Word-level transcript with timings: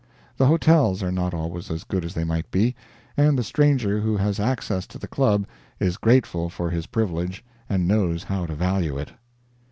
The 0.35 0.47
hotels 0.47 1.03
are 1.03 1.11
not 1.11 1.31
always 1.31 1.69
as 1.69 1.83
good 1.83 2.03
as 2.03 2.15
they 2.15 2.23
might 2.23 2.49
be, 2.49 2.73
and 3.15 3.37
the 3.37 3.43
stranger 3.43 3.99
who 3.99 4.17
has 4.17 4.39
access 4.39 4.87
to 4.87 4.97
the 4.97 5.07
Club 5.07 5.45
is 5.79 5.97
grateful 5.97 6.49
for 6.49 6.71
his 6.71 6.87
privilege 6.87 7.45
and 7.69 7.87
knows 7.87 8.23
how 8.23 8.47
to 8.47 8.55
value 8.55 8.97
it. 8.97 9.11